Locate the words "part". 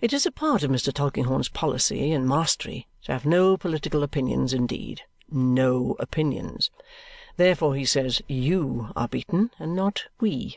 0.32-0.62